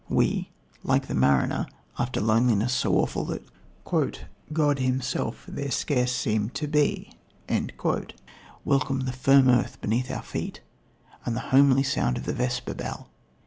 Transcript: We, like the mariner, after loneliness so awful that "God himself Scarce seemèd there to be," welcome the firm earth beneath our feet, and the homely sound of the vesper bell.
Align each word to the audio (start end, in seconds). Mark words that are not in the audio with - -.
We, 0.09 0.49
like 0.81 1.05
the 1.05 1.13
mariner, 1.13 1.67
after 1.99 2.21
loneliness 2.21 2.73
so 2.73 2.95
awful 2.95 3.23
that 3.25 3.43
"God 4.51 4.79
himself 4.79 5.45
Scarce 5.69 6.11
seemèd 6.11 6.47
there 6.47 6.49
to 6.49 6.67
be," 6.67 7.13
welcome 8.65 9.01
the 9.01 9.11
firm 9.11 9.47
earth 9.47 9.79
beneath 9.79 10.09
our 10.09 10.23
feet, 10.23 10.61
and 11.23 11.35
the 11.35 11.39
homely 11.53 11.83
sound 11.83 12.17
of 12.17 12.25
the 12.25 12.33
vesper 12.33 12.73
bell. 12.73 13.09